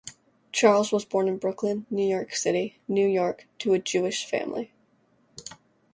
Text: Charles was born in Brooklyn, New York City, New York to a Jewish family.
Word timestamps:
Charles 0.51 0.91
was 0.91 1.05
born 1.05 1.27
in 1.27 1.37
Brooklyn, 1.37 1.85
New 1.91 2.03
York 2.09 2.33
City, 2.33 2.79
New 2.87 3.07
York 3.07 3.45
to 3.59 3.75
a 3.75 3.79
Jewish 3.79 4.25
family. 4.25 4.71